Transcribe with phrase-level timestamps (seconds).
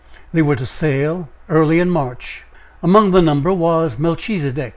[0.33, 2.43] They were to sail early in March.
[2.81, 4.69] Among the number was Melchisedek.